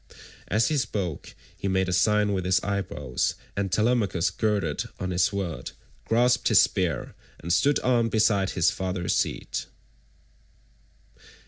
[0.47, 5.25] As he spoke he made a sign with his eyebrows, and Telemachus girded on his
[5.25, 5.73] sword,
[6.05, 9.67] grasped his spear, and stood armed beside his father's seat.